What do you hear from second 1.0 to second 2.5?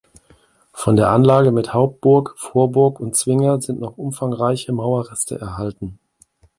Anlage mit Hauptburg,